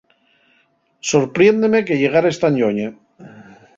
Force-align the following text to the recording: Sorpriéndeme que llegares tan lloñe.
Sorpriéndeme 1.09 1.83
que 1.89 1.99
llegares 2.01 2.41
tan 2.45 2.53
lloñe. 2.63 2.87